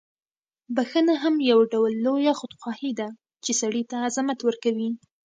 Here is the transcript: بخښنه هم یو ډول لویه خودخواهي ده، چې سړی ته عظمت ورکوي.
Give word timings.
بخښنه 0.75 1.15
هم 1.23 1.35
یو 1.51 1.59
ډول 1.71 1.93
لویه 2.05 2.33
خودخواهي 2.39 2.91
ده، 2.99 3.07
چې 3.43 3.51
سړی 3.61 3.83
ته 3.89 3.95
عظمت 4.05 4.39
ورکوي. 4.43 4.89